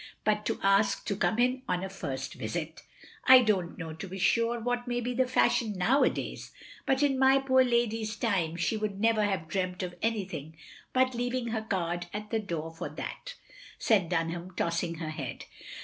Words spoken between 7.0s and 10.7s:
in my poor lady's time she would never have dreamt of anything